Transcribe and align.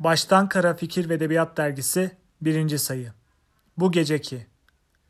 Baştan 0.00 0.48
Kara 0.48 0.74
Fikir 0.74 1.08
ve 1.08 1.14
Edebiyat 1.14 1.56
Dergisi 1.56 2.10
1. 2.40 2.78
sayı. 2.78 3.12
Bu 3.76 3.92
geceki. 3.92 4.46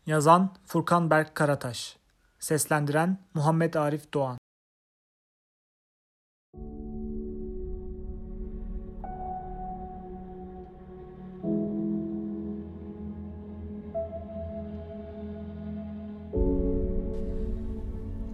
Yazan 0.06 0.54
Furkan 0.66 1.10
Berk 1.10 1.34
Karataş. 1.34 1.96
Seslendiren 2.38 3.18
Muhammed 3.34 3.74
Arif 3.74 4.12
Doğan. 4.14 4.38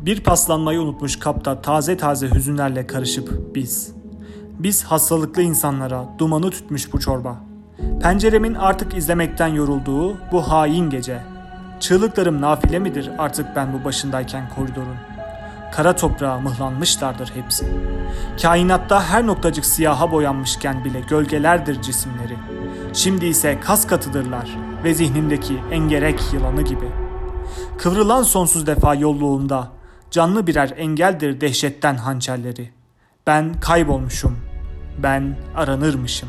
Bir 0.05 0.25
paslanmayı 0.25 0.81
unutmuş 0.81 1.19
kapta 1.19 1.63
taze 1.63 1.97
taze 1.97 2.31
hüzünlerle 2.31 2.87
karışıp 2.87 3.55
biz. 3.55 3.97
Biz 4.59 4.85
hastalıklı 4.85 5.43
insanlara 5.43 6.05
dumanı 6.19 6.51
tütmüş 6.51 6.93
bu 6.93 7.01
çorba. 7.01 7.37
Penceremin 8.03 8.55
artık 8.55 8.97
izlemekten 8.97 9.49
yorulduğu 9.49 10.17
bu 10.33 10.51
hain 10.51 10.91
gece. 10.91 11.23
Çığlıklarım 11.81 12.41
nafile 12.41 12.79
midir 12.79 13.11
artık 13.19 13.57
ben 13.57 13.73
bu 13.73 13.85
başındayken 13.85 14.49
koridorun? 14.57 14.97
Kara 15.73 15.97
toprağa 15.97 16.41
mıhlanmışlardır 16.41 17.33
hepsi. 17.35 17.67
Kainatta 18.43 19.05
her 19.05 19.27
noktacık 19.27 19.65
siyaha 19.65 20.13
boyanmışken 20.13 20.85
bile 20.85 21.01
gölgelerdir 21.01 21.83
cisimleri. 21.83 22.37
Şimdi 22.93 23.27
ise 23.27 23.61
kas 23.61 23.87
katıdırlar 23.87 24.59
ve 24.85 24.95
zihnimdeki 24.95 25.59
engerek 25.71 26.21
yılanı 26.33 26.63
gibi. 26.63 26.89
Kıvrılan 27.79 28.23
sonsuz 28.23 28.67
defa 28.67 28.95
yolluğumda 28.95 29.69
canlı 30.11 30.47
birer 30.47 30.75
engeldir 30.77 31.41
dehşetten 31.41 31.97
hançerleri. 31.97 32.71
Ben 33.27 33.61
kaybolmuşum, 33.61 34.39
ben 34.99 35.37
aranırmışım. 35.57 36.29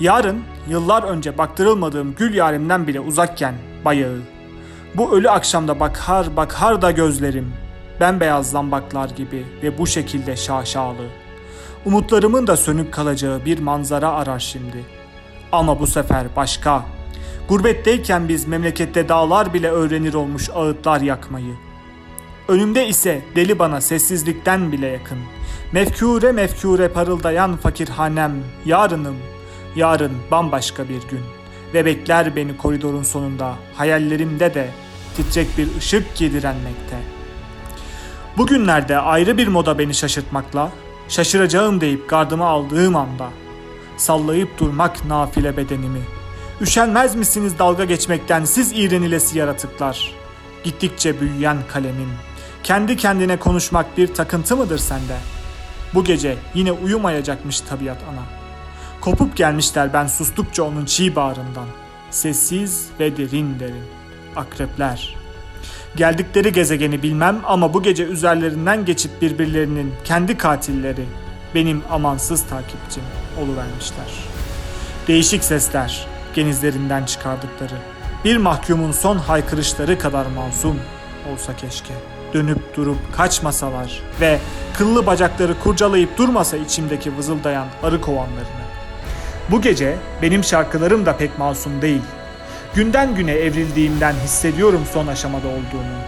Yarın 0.00 0.40
yıllar 0.68 1.02
önce 1.02 1.38
baktırılmadığım 1.38 2.14
gül 2.14 2.34
yarimden 2.34 2.86
bile 2.86 3.00
uzakken 3.00 3.54
bayağı. 3.84 4.18
Bu 4.94 5.16
ölü 5.16 5.30
akşamda 5.30 5.80
bakar 5.80 6.36
bakar 6.36 6.82
da 6.82 6.90
gözlerim, 6.90 7.52
bembeyaz 8.00 8.54
lambaklar 8.54 9.10
gibi 9.10 9.44
ve 9.62 9.78
bu 9.78 9.86
şekilde 9.86 10.36
şaşalı. 10.36 11.06
Umutlarımın 11.84 12.46
da 12.46 12.56
sönük 12.56 12.92
kalacağı 12.92 13.44
bir 13.44 13.58
manzara 13.58 14.10
arar 14.10 14.38
şimdi. 14.38 14.84
Ama 15.52 15.80
bu 15.80 15.86
sefer 15.86 16.26
başka. 16.36 16.82
Gurbetteyken 17.48 18.28
biz 18.28 18.46
memlekette 18.46 19.08
dağlar 19.08 19.54
bile 19.54 19.70
öğrenir 19.70 20.14
olmuş 20.14 20.50
ağıtlar 20.54 21.00
yakmayı. 21.00 21.54
Önümde 22.48 22.88
ise 22.88 23.22
deli 23.36 23.58
bana 23.58 23.80
sessizlikten 23.80 24.72
bile 24.72 24.86
yakın. 24.86 25.18
Mefkure 25.72 26.32
mefkure 26.32 26.88
parıldayan 26.88 27.56
fakirhanem, 27.56 28.32
yarınım, 28.64 29.16
yarın 29.76 30.12
bambaşka 30.30 30.88
bir 30.88 31.08
gün. 31.08 31.20
Ve 31.74 31.84
bekler 31.84 32.36
beni 32.36 32.56
koridorun 32.56 33.02
sonunda, 33.02 33.54
hayallerimde 33.74 34.54
de 34.54 34.70
titrek 35.16 35.58
bir 35.58 35.76
ışık 35.76 36.16
giydirenmekte. 36.16 36.96
Bugünlerde 38.36 38.98
ayrı 38.98 39.38
bir 39.38 39.48
moda 39.48 39.78
beni 39.78 39.94
şaşırtmakla, 39.94 40.72
şaşıracağım 41.08 41.80
deyip 41.80 42.08
gardımı 42.08 42.44
aldığım 42.44 42.96
anda, 42.96 43.30
sallayıp 43.96 44.58
durmak 44.58 45.04
nafile 45.04 45.56
bedenimi. 45.56 46.00
Üşenmez 46.60 47.14
misiniz 47.14 47.58
dalga 47.58 47.84
geçmekten 47.84 48.44
siz 48.44 48.72
iğrenilesi 48.72 49.38
yaratıklar? 49.38 50.12
Gittikçe 50.64 51.20
büyüyen 51.20 51.58
kalemim. 51.68 52.08
Kendi 52.62 52.96
kendine 52.96 53.36
konuşmak 53.36 53.98
bir 53.98 54.14
takıntı 54.14 54.56
mıdır 54.56 54.78
sende? 54.78 55.16
Bu 55.94 56.04
gece 56.04 56.36
yine 56.54 56.72
uyumayacakmış 56.72 57.60
tabiat 57.60 57.98
ana. 58.12 58.22
Kopup 59.00 59.36
gelmişler 59.36 59.92
ben 59.92 60.06
sustukça 60.06 60.62
onun 60.62 60.84
çiğ 60.84 61.16
bağrından. 61.16 61.66
Sessiz 62.10 62.86
ve 63.00 63.16
derin 63.16 63.60
derin. 63.60 63.84
Akrepler. 64.36 65.16
Geldikleri 65.96 66.52
gezegeni 66.52 67.02
bilmem 67.02 67.40
ama 67.44 67.74
bu 67.74 67.82
gece 67.82 68.04
üzerlerinden 68.04 68.84
geçip 68.84 69.22
birbirlerinin 69.22 69.94
kendi 70.04 70.36
katilleri 70.36 71.04
benim 71.54 71.82
amansız 71.90 72.42
takipçim 72.42 73.02
oluvermişler. 73.40 74.06
Değişik 75.08 75.44
sesler 75.44 76.06
genizlerinden 76.34 77.04
çıkardıkları 77.04 77.74
bir 78.24 78.36
mahkumun 78.36 78.92
son 78.92 79.18
haykırışları 79.18 79.98
kadar 79.98 80.26
masum 80.26 80.80
olsa 81.32 81.56
keşke. 81.56 81.94
Dönüp 82.34 82.76
durup 82.76 82.98
kaçmasalar 83.16 84.02
ve 84.20 84.38
kıllı 84.74 85.06
bacakları 85.06 85.58
kurcalayıp 85.58 86.18
durmasa 86.18 86.56
içimdeki 86.56 87.16
vızıldayan 87.16 87.66
arı 87.82 88.00
kovanlarını. 88.00 88.62
Bu 89.50 89.60
gece 89.60 89.96
benim 90.22 90.44
şarkılarım 90.44 91.06
da 91.06 91.16
pek 91.16 91.38
masum 91.38 91.82
değil. 91.82 92.02
Günden 92.74 93.14
güne 93.14 93.32
evrildiğimden 93.32 94.14
hissediyorum 94.24 94.82
son 94.92 95.06
aşamada 95.06 95.48
olduğumu. 95.48 96.02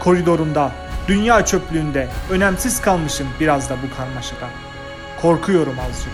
Koridorumda, 0.00 0.72
dünya 1.08 1.44
çöplüğünde 1.44 2.08
önemsiz 2.30 2.80
kalmışım 2.80 3.28
biraz 3.40 3.70
da 3.70 3.76
bu 3.82 3.96
karmaşada. 3.96 4.46
Korkuyorum 5.22 5.74
azıcık. 5.90 6.12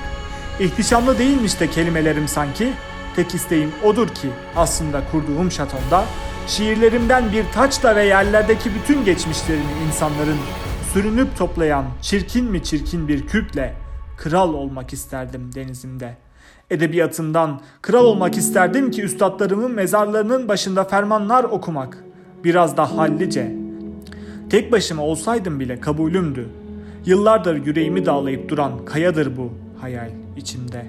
İhtişamlı 0.61 1.19
değilmiş 1.19 1.61
de 1.61 1.71
kelimelerim 1.71 2.29
sanki. 2.29 2.73
Tek 3.17 3.35
isteğim 3.35 3.73
odur 3.85 4.09
ki 4.09 4.29
aslında 4.57 5.03
kurduğum 5.13 5.53
şatomda 5.53 6.05
şiirlerimden 6.47 7.33
bir 7.33 7.45
taçla 7.55 7.97
ve 7.97 8.05
yerlerdeki 8.05 8.71
bütün 8.75 9.05
geçmişlerini 9.05 9.73
insanların 9.87 10.39
sürünüp 10.93 11.37
toplayan 11.39 11.85
çirkin 12.03 12.45
mi 12.45 12.63
çirkin 12.63 13.09
bir 13.09 13.27
kürkle 13.27 13.75
kral 14.17 14.55
olmak 14.55 14.93
isterdim 14.93 15.55
denizimde. 15.55 16.17
Edebiyatından 16.71 17.61
kral 17.83 18.05
olmak 18.05 18.37
isterdim 18.37 18.91
ki 18.91 19.03
üstadlarımın 19.03 19.73
mezarlarının 19.73 20.49
başında 20.49 20.85
fermanlar 20.85 21.45
okumak. 21.45 22.05
Biraz 22.45 22.77
da 22.77 22.97
hallice. 22.97 23.57
Tek 24.51 24.73
başıma 24.73 25.03
olsaydım 25.03 25.61
bile 25.61 25.81
kabulümdü. 25.81 26.49
Yıllardır 27.07 27.67
yüreğimi 27.67 28.07
dağlayıp 28.07 28.49
duran 28.49 28.85
kayadır 28.85 29.37
bu 29.37 29.53
hayal 29.81 30.11
içimde. 30.37 30.87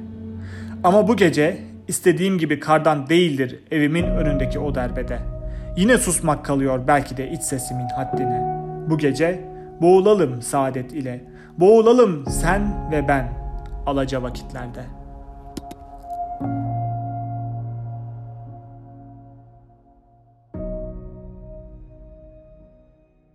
Ama 0.83 1.07
bu 1.07 1.15
gece 1.15 1.57
istediğim 1.87 2.37
gibi 2.37 2.59
kardan 2.59 3.09
değildir 3.09 3.59
evimin 3.71 4.03
önündeki 4.03 4.59
o 4.59 4.75
derbede. 4.75 5.36
Yine 5.77 5.97
susmak 5.97 6.45
kalıyor 6.45 6.87
belki 6.87 7.17
de 7.17 7.31
iç 7.31 7.41
sesimin 7.41 7.87
haddine. 7.95 8.63
Bu 8.89 8.97
gece 8.97 9.49
boğulalım 9.81 10.41
saadet 10.41 10.93
ile. 10.93 11.21
Boğulalım 11.57 12.25
sen 12.25 12.91
ve 12.91 13.07
ben 13.07 13.33
alaca 13.85 14.23
vakitlerde.'' 14.23 14.96